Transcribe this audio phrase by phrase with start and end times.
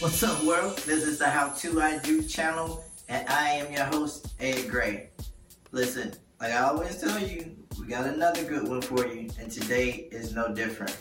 [0.00, 0.78] What's up, world?
[0.86, 5.10] This is the How To I Do channel, and I am your host, Ed Gray.
[5.72, 10.08] Listen, like I always tell you, we got another good one for you, and today
[10.12, 10.96] is no different.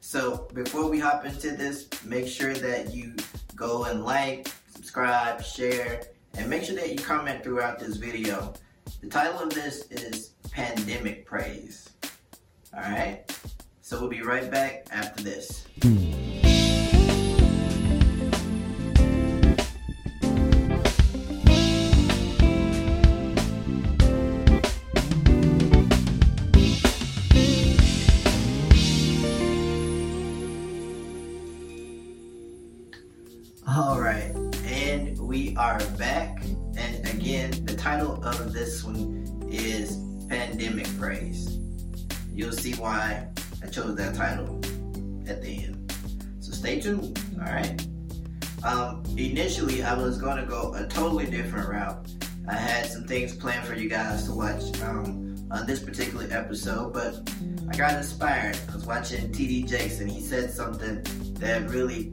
[0.00, 3.14] So, before we hop into this, make sure that you
[3.54, 6.02] go and like, subscribe, share,
[6.34, 8.52] and make sure that you comment throughout this video.
[9.00, 11.88] The title of this is Pandemic Praise.
[12.74, 13.30] Alright?
[13.80, 15.66] So, we'll be right back after this.
[15.82, 16.19] Hmm.
[35.70, 36.42] Are back.
[36.76, 39.98] And again, the title of this one is
[40.28, 41.58] Pandemic Praise.
[42.34, 43.28] You'll see why
[43.62, 44.56] I chose that title
[45.28, 45.94] at the end.
[46.40, 47.86] So stay tuned, all right?
[48.64, 52.04] Um, initially, I was going to go a totally different route.
[52.48, 56.92] I had some things planned for you guys to watch um, on this particular episode,
[56.92, 57.30] but
[57.72, 58.58] I got inspired.
[58.70, 61.00] I was watching TD Jakes, and he said something
[61.34, 62.12] that really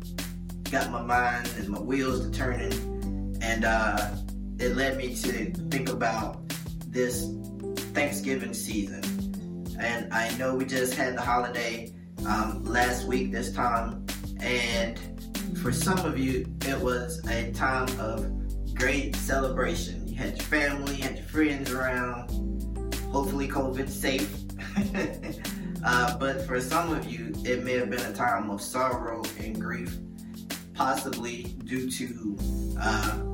[0.69, 2.96] got my mind and my wheels to turning,
[3.41, 4.15] and uh,
[4.59, 6.49] it led me to think about
[6.87, 7.29] this
[7.93, 9.03] Thanksgiving season.
[9.79, 11.91] And I know we just had the holiday
[12.25, 14.05] um, last week this time,
[14.39, 14.99] and
[15.61, 18.27] for some of you, it was a time of
[18.75, 20.07] great celebration.
[20.07, 22.29] You had your family, you had your friends around.
[23.11, 24.33] Hopefully, COVID safe.
[25.85, 29.59] uh, but for some of you, it may have been a time of sorrow and
[29.59, 29.97] grief
[30.77, 32.37] possibly due to
[32.79, 33.26] uh,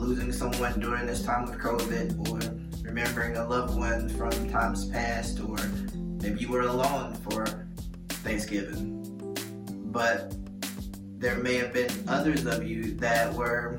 [0.00, 2.40] losing someone during this time of COVID or
[2.82, 5.58] remembering a loved one from times past, or
[6.22, 7.68] maybe you were alone for
[8.24, 8.96] Thanksgiving.
[9.92, 10.34] But
[11.18, 13.76] there may have been others of you that were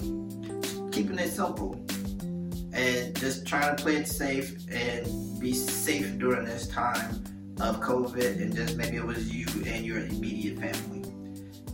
[0.91, 1.83] keeping it simple
[2.73, 7.23] and just trying to play it safe and be safe during this time
[7.59, 11.03] of COVID, and just maybe it was you and your immediate family.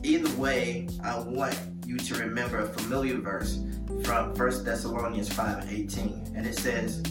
[0.03, 3.59] Either way, I want you to remember a familiar verse
[4.03, 6.33] from 1 Thessalonians 5 and 18.
[6.35, 7.01] And it says,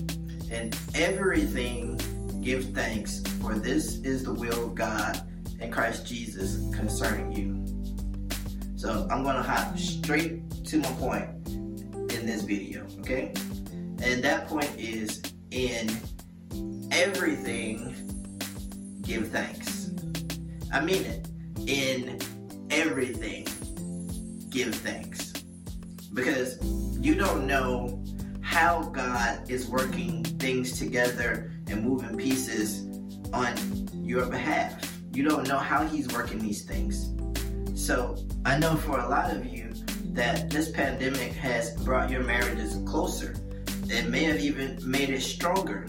[0.50, 1.98] In everything
[2.42, 5.20] give thanks, for this is the will of God
[5.60, 7.66] and Christ Jesus concerning you.
[8.76, 13.32] So I'm going to hop straight to my point in this video, okay?
[14.02, 15.90] And that point is in
[16.92, 17.94] everything
[19.02, 19.90] give thanks.
[20.72, 21.28] I mean it.
[21.66, 22.18] In
[22.70, 23.46] everything,
[24.56, 25.32] give thanks.
[26.14, 26.58] Because
[26.98, 28.02] you don't know
[28.40, 32.86] how God is working things together and moving pieces
[33.34, 33.54] on
[33.92, 34.72] your behalf.
[35.12, 37.12] You don't know how He's working these things.
[37.74, 39.74] So I know for a lot of you
[40.14, 43.34] that this pandemic has brought your marriages closer.
[43.88, 45.86] It may have even made it stronger.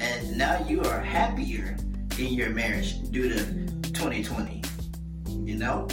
[0.00, 1.76] And now you are happier
[2.18, 3.38] in your marriage due to
[3.92, 4.64] 2020
[5.44, 5.86] you know?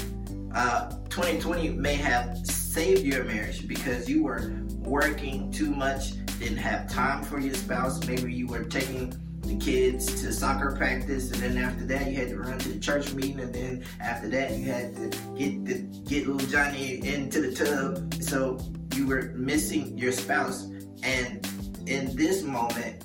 [0.53, 6.89] Uh, 2020 may have saved your marriage because you were working too much, didn't have
[6.89, 8.07] time for your spouse.
[8.07, 12.29] Maybe you were taking the kids to soccer practice, and then after that you had
[12.29, 15.73] to run to the church meeting, and then after that you had to get the,
[16.07, 18.13] get little Johnny into the tub.
[18.23, 18.57] So
[18.95, 20.63] you were missing your spouse,
[21.03, 21.45] and
[21.87, 23.03] in this moment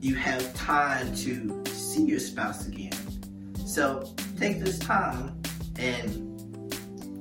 [0.00, 2.92] you have time to see your spouse again.
[3.64, 5.40] So take this time
[5.76, 6.33] and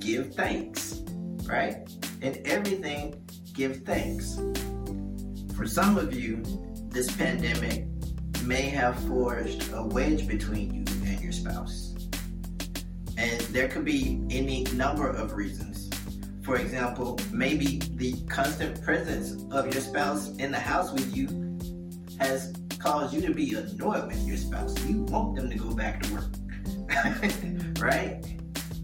[0.04, 1.02] give thanks,
[1.46, 1.90] right?
[2.22, 3.16] In everything,
[3.54, 4.38] give thanks.
[5.56, 6.44] For some of you,
[6.90, 7.86] this pandemic
[8.44, 11.96] may have forged a wedge between you and your spouse.
[13.18, 15.90] And there could be any number of reasons.
[16.44, 21.28] For example, maybe the constant presence of your spouse in the house with you
[22.20, 24.78] has caused you to be annoyed with your spouse.
[24.86, 28.43] You want them to go back to work, right?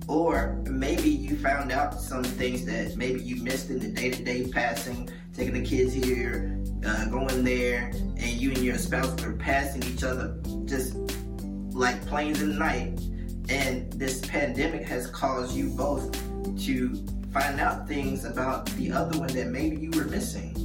[0.10, 4.24] Or maybe you found out some things that maybe you missed in the day to
[4.24, 9.34] day passing, taking the kids here, uh, going there, and you and your spouse were
[9.34, 10.36] passing each other
[10.66, 10.96] just
[11.76, 13.00] like planes in the night.
[13.50, 16.12] And this pandemic has caused you both
[16.66, 20.56] to find out things about the other one that maybe you were missing.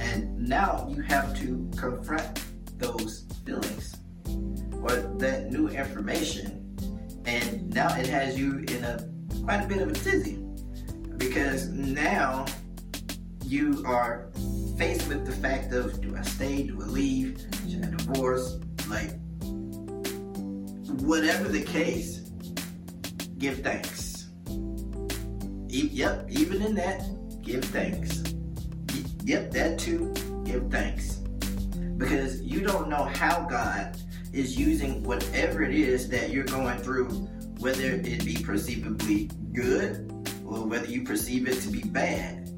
[0.00, 2.42] And now you have to confront
[2.78, 3.94] those feelings
[4.82, 6.63] or that new information
[7.26, 9.08] and now it has you in a
[9.44, 10.38] quite a bit of a tizzy
[11.18, 12.44] because now
[13.44, 14.30] you are
[14.78, 19.12] faced with the fact of do I stay, do I leave, should I divorce, like
[21.02, 22.20] whatever the case,
[23.38, 24.28] give thanks.
[25.68, 27.02] e- yep, even in that,
[27.42, 28.22] give thanks.
[28.92, 30.12] Y- yep, that too,
[30.44, 31.16] give thanks.
[31.96, 33.96] Because you don't know how God
[34.34, 37.08] is using whatever it is that you're going through,
[37.60, 40.10] whether it be perceivably good
[40.44, 42.50] or whether you perceive it to be bad.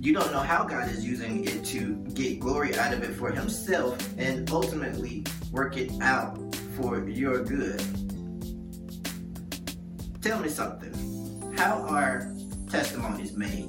[0.00, 3.30] You don't know how God is using it to get glory out of it for
[3.30, 6.38] Himself and ultimately work it out
[6.76, 7.80] for your good.
[10.22, 11.54] Tell me something.
[11.56, 12.34] How are
[12.68, 13.68] testimonies made?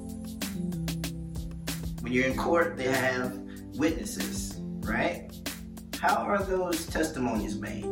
[2.01, 3.37] When you're in court, they have
[3.75, 5.30] witnesses, right?
[6.01, 7.85] How are those testimonies made?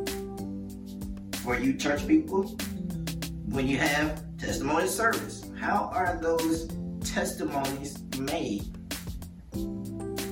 [1.44, 3.53] For you church people, mm-hmm.
[3.53, 6.71] when you have testimony service, how are those
[7.01, 8.63] testimonies made?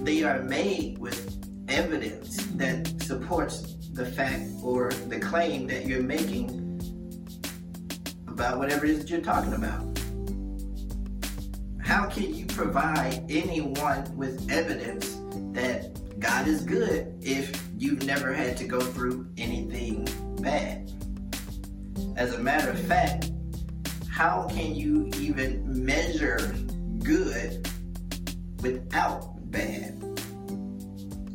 [0.03, 1.38] They are made with
[1.69, 2.57] evidence mm-hmm.
[2.57, 6.81] that supports the fact or the claim that you're making
[8.27, 9.85] about whatever it is that you're talking about.
[11.80, 15.18] How can you provide anyone with evidence
[15.53, 20.08] that God is good if you've never had to go through anything
[20.42, 20.92] bad?
[22.16, 23.31] As a matter of fact,
[24.10, 26.56] how can you even measure
[27.04, 27.69] good
[28.62, 30.00] without bad?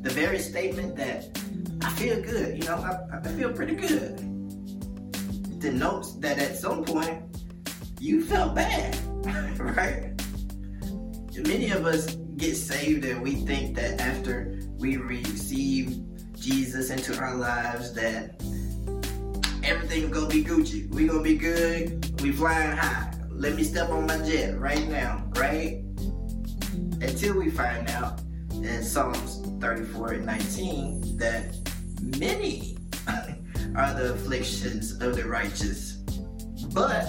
[0.03, 1.39] The very statement that
[1.85, 4.17] I feel good, you know, I, I feel pretty good,
[5.61, 7.23] denotes that at some point
[8.01, 8.99] you felt bad,
[9.61, 10.09] right?
[11.37, 15.97] Many of us get saved and we think that after we receive
[16.35, 18.43] Jesus into our lives that
[19.63, 20.93] everything's gonna be Gucci.
[20.93, 22.21] We gonna be good.
[22.21, 23.15] We flying high.
[23.31, 25.85] Let me step on my jet right now, right?
[27.01, 28.23] Until we find out
[28.55, 31.55] in Psalms 34 and 19 that
[32.19, 32.77] many
[33.77, 35.99] are the afflictions of the righteous,
[36.75, 37.05] but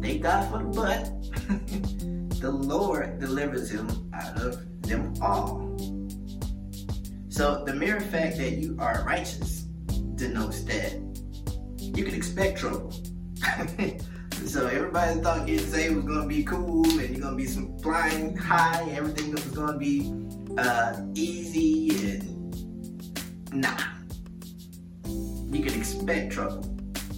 [0.00, 2.40] thank God for the but.
[2.40, 5.69] the Lord delivers him out of them all.
[7.40, 9.62] So the mere fact that you are righteous
[10.16, 10.92] denotes that
[11.78, 12.92] you can expect trouble.
[14.44, 18.36] so everybody thought getting saved was gonna be cool and you're gonna be some flying
[18.36, 20.12] high, everything was gonna be
[20.58, 23.84] uh, easy and nah.
[25.06, 26.60] You can expect trouble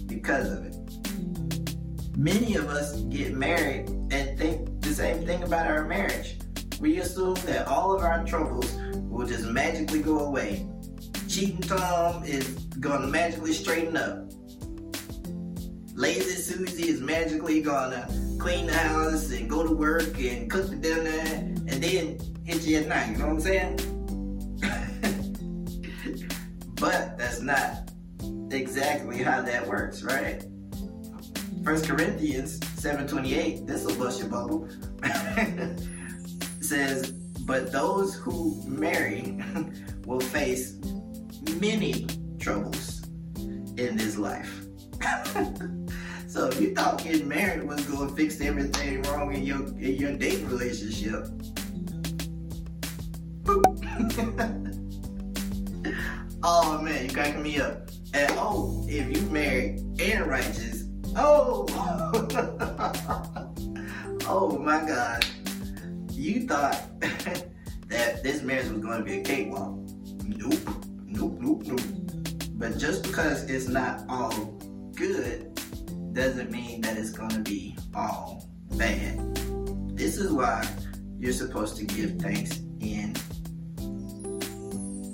[0.05, 2.15] because of it.
[2.15, 6.37] Many of us get married and think the same thing about our marriage.
[6.79, 8.73] We assume that all of our troubles
[9.13, 10.67] will just magically go away.
[11.27, 12.47] Cheating Tom is
[12.79, 14.25] gonna magically straighten up.
[15.93, 18.07] Lazy Susie is magically gonna
[18.39, 21.19] clean the house and go to work and cook the dinner
[21.67, 23.11] and then hit you at night.
[23.11, 23.79] You know what I'm saying?
[26.75, 27.91] but that's not
[28.51, 30.43] exactly how that works, right?
[31.63, 34.67] First Corinthians 7:28, this will bust your bubble.
[36.61, 37.13] says,
[37.45, 39.39] but those who marry
[40.05, 40.75] will face
[41.59, 42.07] many
[42.39, 43.03] troubles
[43.77, 44.65] in this life.
[46.27, 49.95] so if you thought getting married was going to fix everything wrong in your in
[49.95, 51.27] your dating relationship,
[56.43, 57.89] oh man, you cracking me up.
[58.13, 60.83] And oh, if you married and righteous,
[61.15, 61.65] oh,
[64.27, 65.25] oh my God,
[66.13, 69.77] you thought that this marriage was going to be a cakewalk.
[70.25, 70.59] Nope,
[71.05, 71.81] nope, nope, nope.
[72.53, 74.31] But just because it's not all
[74.95, 75.53] good
[76.13, 79.35] doesn't mean that it's going to be all bad.
[79.95, 80.67] This is why
[81.19, 83.15] you're supposed to give thanks in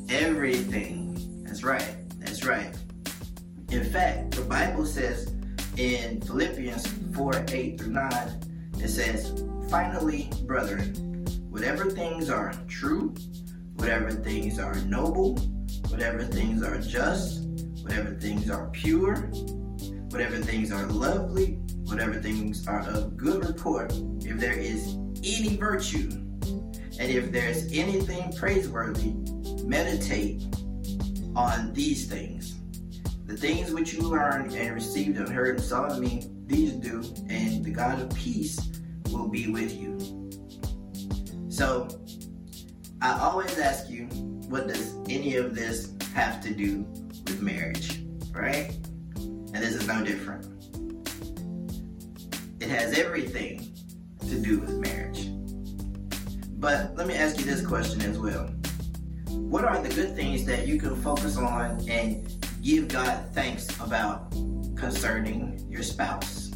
[0.10, 1.44] everything.
[1.44, 1.96] That's right.
[2.20, 2.76] That's right.
[3.72, 5.34] In fact, the Bible says
[5.78, 8.12] in Philippians 4 8 through 9,
[8.80, 10.96] it says, Finally, brethren,
[11.52, 13.14] whatever things are true,
[13.76, 15.38] whatever things are noble,
[15.90, 17.46] whatever things are just,
[17.84, 19.18] whatever things are pure,
[20.10, 26.10] whatever things are lovely, whatever things are of good report, if there is any virtue,
[27.00, 29.14] and if there's anything praiseworthy,
[29.68, 30.48] meditate
[31.36, 32.56] on these things.
[33.28, 37.04] The things which you learned and received and heard and saw in me, these do,
[37.30, 38.70] and the God of peace
[39.12, 39.98] will be with you.
[41.50, 41.88] So,
[43.02, 44.06] I always ask you,
[44.50, 46.86] what does any of this have to do
[47.26, 48.76] with marriage, right?
[49.16, 50.46] And this is no different.
[52.60, 53.74] It has everything
[54.28, 55.30] to do with marriage.
[56.60, 58.48] But let me ask you this question as well.
[59.30, 62.28] What are the good things that you can focus on and
[62.62, 64.32] give God thanks about
[64.76, 66.52] concerning your spouse?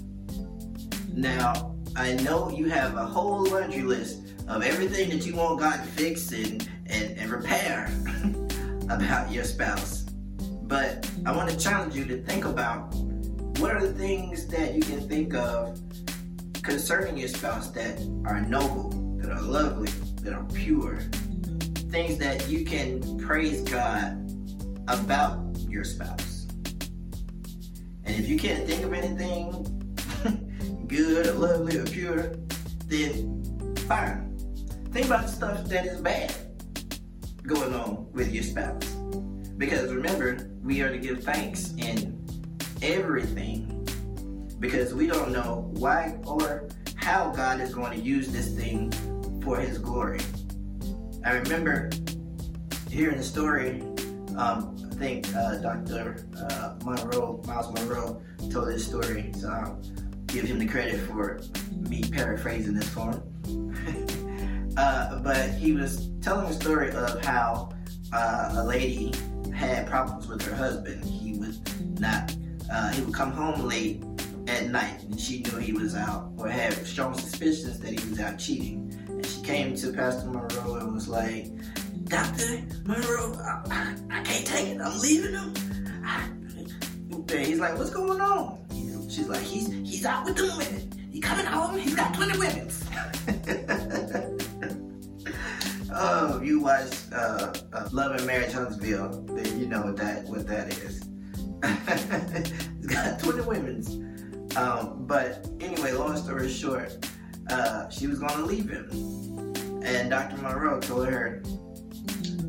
[1.13, 5.75] Now, I know you have a whole laundry list of everything that you want God
[5.75, 7.91] to fix and, and, and repair
[8.89, 10.01] about your spouse.
[10.63, 12.95] But I want to challenge you to think about
[13.59, 15.79] what are the things that you can think of
[16.63, 18.89] concerning your spouse that are noble,
[19.21, 19.91] that are lovely,
[20.23, 20.99] that are pure.
[21.91, 24.17] Things that you can praise God
[24.87, 26.47] about your spouse.
[28.05, 29.72] And if you can't think of anything
[30.95, 32.35] good or lovely or pure,
[32.87, 34.37] then fine.
[34.91, 36.33] Think about the stuff that is bad
[37.47, 38.85] going on with your spouse.
[39.57, 42.23] Because remember, we are to give thanks in
[42.81, 43.69] everything
[44.59, 48.91] because we don't know why or how God is going to use this thing
[49.41, 50.21] for His glory.
[51.25, 51.89] I remember
[52.89, 53.81] hearing the story.
[54.37, 56.25] Um, I think uh, Dr.
[56.37, 58.21] Uh, Munroe, Myles Munroe,
[58.51, 59.79] told this story, so
[60.33, 61.39] give him the credit for
[61.87, 64.73] me paraphrasing this for him.
[64.77, 67.69] uh, but he was telling the story of how
[68.11, 69.13] uh, a lady
[69.55, 71.05] had problems with her husband.
[71.05, 71.55] He would
[71.99, 72.35] not,
[72.71, 74.03] uh, he would come home late
[74.47, 78.19] at night and she knew he was out or had strong suspicions that he was
[78.19, 78.91] out cheating.
[79.07, 81.51] And she came to Pastor Munroe and was like,
[82.05, 82.63] Dr.
[82.85, 84.81] Munroe, I, I, I can't take it.
[84.81, 85.53] I'm leaving him.
[86.03, 86.27] I,
[87.37, 88.62] he's like, what's going on?
[89.13, 90.89] She's like, he's he's out with the women.
[91.11, 92.67] He coming home, he's got 20 women.
[95.93, 100.47] oh, you watched uh, uh, Love and Marriage Huntsville, then you know what that what
[100.47, 101.07] that is.
[102.81, 104.49] he's got 20 women.
[104.55, 107.05] Um, but anyway, long story short,
[107.51, 108.89] uh, she was to leave him.
[109.83, 110.37] And Dr.
[110.41, 111.43] Munroe told her,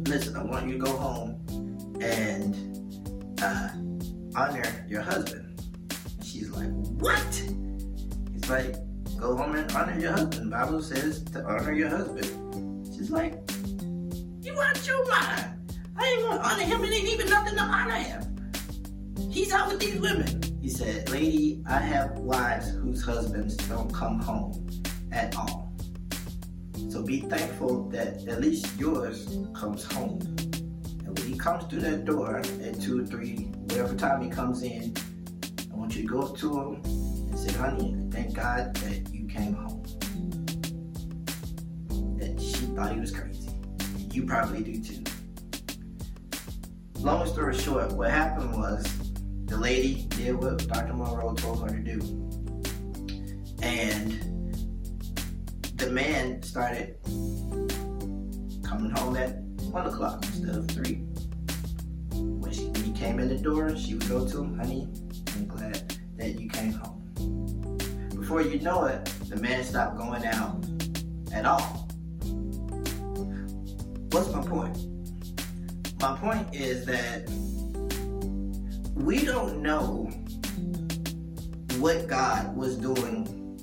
[0.06, 2.56] listen, I want you to go home and
[3.42, 3.68] uh,
[4.34, 5.43] honor your husband.
[6.34, 7.42] She's like, what?
[8.32, 8.74] He's like,
[9.20, 10.50] go home and honor your husband.
[10.50, 12.88] Bible says to honor your husband.
[12.92, 13.34] She's like,
[14.40, 15.44] you want your mind.
[15.96, 16.82] I ain't gonna honor him.
[16.82, 18.36] It ain't even nothing to honor him.
[19.30, 20.42] He's out with these women.
[20.60, 24.68] He said, Lady, I have wives whose husbands don't come home
[25.12, 25.72] at all.
[26.88, 30.18] So be thankful that at least yours comes home.
[31.06, 33.36] And when he comes through that door at two or three,
[33.68, 34.96] whatever time he comes in,
[35.84, 39.82] want you to go to him and say, honey, thank God that you came home.
[42.16, 43.50] That she thought he was crazy.
[44.10, 45.04] You probably do too.
[47.00, 48.82] Long story short, what happened was
[49.44, 50.94] the lady did what Dr.
[50.94, 52.00] Munroe told her to do.
[53.60, 54.56] And
[55.76, 56.96] the man started
[58.64, 59.38] coming home at
[59.70, 61.04] one o'clock instead of three.
[62.14, 64.88] When, she, when he came in the door, she would go to him, honey,
[65.34, 67.78] I'm glad that you came home.
[68.14, 70.64] Before you know it, the man stopped going out
[71.32, 71.88] at all.
[74.10, 74.78] What's my point?
[76.00, 77.28] My point is that
[78.94, 80.08] we don't know
[81.78, 83.58] what God was doing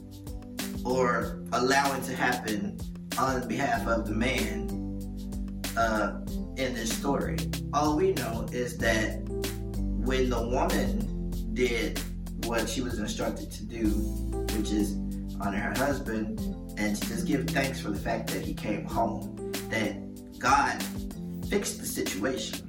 [0.84, 2.78] or allowing to happen
[3.18, 4.70] on behalf of the man
[5.78, 6.20] uh,
[6.58, 7.38] in this story.
[7.74, 9.22] All we know is that
[10.04, 11.11] when the woman
[11.54, 12.00] did
[12.46, 13.86] what she was instructed to do,
[14.58, 14.98] which is
[15.40, 16.40] honor her husband
[16.78, 19.36] and to just give thanks for the fact that he came home,
[19.70, 20.82] that God
[21.50, 22.66] fixed the situation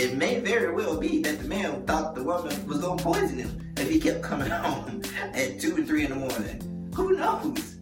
[0.00, 3.72] it may very well be that the man thought the woman was gonna poison him
[3.76, 5.02] if he kept coming home
[5.34, 6.90] at two or three in the morning.
[6.94, 7.76] Who knows?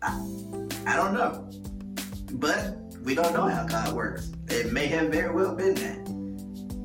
[0.00, 0.12] I,
[0.86, 1.50] I don't know.
[2.34, 4.30] But we don't know how God works.
[4.48, 6.21] It may have very well been that.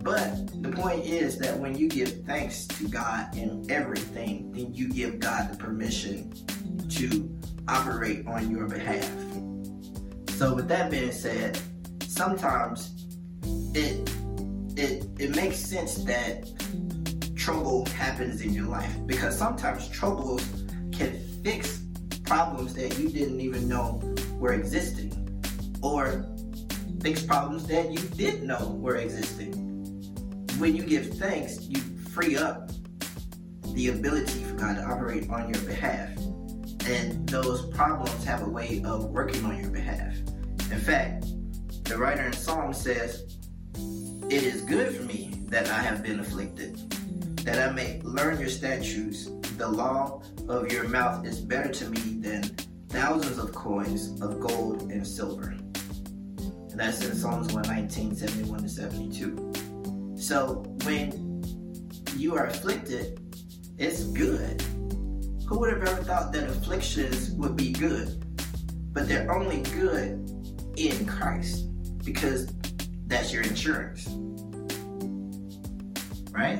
[0.08, 4.88] But the point is that when you give thanks to God in everything, then you
[4.88, 6.32] give God the permission
[6.92, 7.30] to
[7.68, 9.12] operate on your behalf.
[10.38, 11.60] So, with that being said,
[12.04, 13.06] sometimes
[13.74, 14.10] it
[14.78, 16.54] it it makes sense that
[17.36, 20.42] trouble happens in your life because sometimes troubles
[20.94, 21.82] can fix
[22.24, 24.02] problems that you didn't even know
[24.40, 25.12] were existing
[25.82, 26.26] or
[27.02, 29.67] fix problems that you did know were existing.
[30.58, 32.72] When you give thanks, you free up
[33.74, 36.10] the ability for God to operate on your behalf.
[36.88, 40.18] And those problems have a way of working on your behalf.
[40.72, 41.26] In fact,
[41.84, 43.38] the writer in Psalm says,
[44.30, 46.76] it is good for me that I have been afflicted,
[47.46, 49.30] that I may learn your statutes.
[49.58, 52.44] The law of your mouth is better to me than
[52.90, 55.50] thousands of coins of gold and silver.
[55.50, 59.47] And that's in Psalms 119, 71 to 72.
[60.28, 61.42] So when
[62.18, 63.18] you are afflicted,
[63.78, 64.62] It's good.
[65.48, 68.26] Who would have ever thought that afflictions would be good?
[68.92, 70.30] But they're only good
[70.76, 71.70] in Christ
[72.04, 72.52] because
[73.06, 74.06] that's your insurance.
[76.32, 76.60] Right?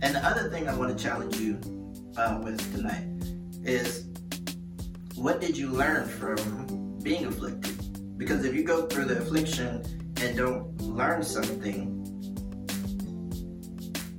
[0.00, 1.60] And the other thing I want to challenge you
[2.16, 3.08] uh, with tonight
[3.62, 4.06] is
[5.16, 8.16] what did you learn from being afflicted?
[8.16, 12.00] Because if you go through the affliction and don't learn something,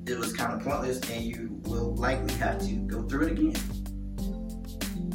[0.06, 3.56] it was kind of pointless and you will likely have to go through it again.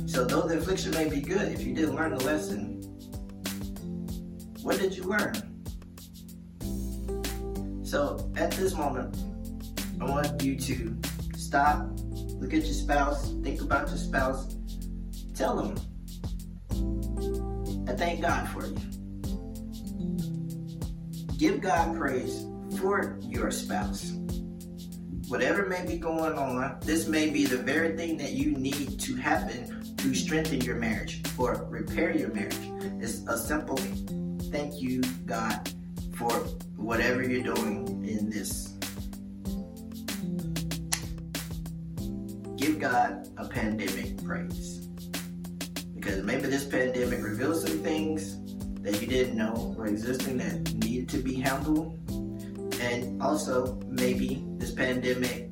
[0.09, 2.82] So though the affliction may be good, if you didn't learn the lesson,
[4.62, 5.35] what did you learn?
[7.85, 9.16] So at this moment,
[10.00, 10.97] I want you to
[11.37, 11.87] stop,
[12.40, 14.56] look at your spouse, think about your spouse,
[15.35, 15.76] tell them,
[17.87, 18.89] I thank God for you.
[21.40, 22.44] Give God praise
[22.78, 24.12] for your spouse.
[25.28, 29.16] Whatever may be going on, this may be the very thing that you need to
[29.16, 32.59] happen to strengthen your marriage or repair your marriage.
[33.00, 33.78] It's a simple
[34.52, 35.73] thank you, God,
[36.14, 36.30] for
[36.76, 38.75] whatever you're doing in this.
[42.56, 44.88] Give God a pandemic praise.
[45.94, 48.37] Because maybe this pandemic reveals some things
[48.82, 52.00] that you didn't know were existing that needed to be handled
[52.80, 55.50] and also, maybe this pandemic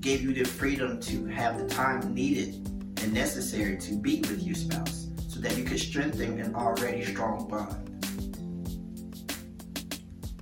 [0.00, 2.54] gave you the freedom to have the time needed
[3.00, 7.46] and necessary to be with your spouse so that you could strengthen an already strong
[7.48, 7.90] bond.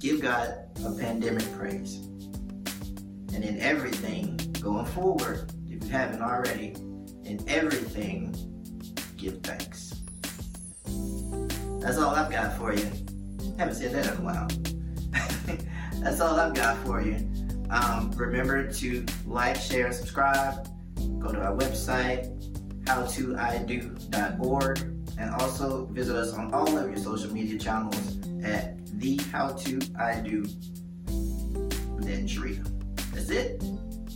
[0.01, 1.97] Give God a pandemic praise.
[3.35, 6.75] And in everything going forward, if you haven't already,
[7.25, 8.35] in everything,
[9.19, 9.92] give thanks.
[11.83, 12.89] That's all I've got for you.
[13.59, 14.49] Haven't said that in a while.
[16.01, 17.17] That's all I've got for you.
[17.71, 20.69] Um, remember to like, share, subscribe.
[21.19, 22.31] Go to our website,
[22.85, 24.79] howtoido.org,
[25.19, 29.81] and also visit us on all of your social media channels at the How To
[29.99, 30.45] I Do.
[31.99, 32.27] Then.
[33.13, 33.63] That's it.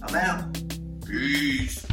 [0.03, 0.61] I'm out.
[1.07, 1.87] Peace.